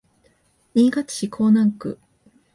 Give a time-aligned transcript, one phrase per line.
[0.73, 1.99] 新潟市江南区